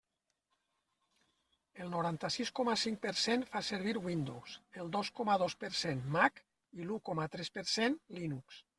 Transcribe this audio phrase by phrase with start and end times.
[1.83, 6.05] El noranta-sis coma cinc per cent fa servir Windows, el dos coma dos per cent
[6.19, 6.45] Mac
[6.81, 8.65] i l'u coma tres per cent Linux.